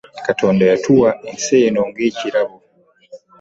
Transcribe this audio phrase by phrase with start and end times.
[0.27, 2.55] Katonda yatuwa ensi eno ng'ekirabo.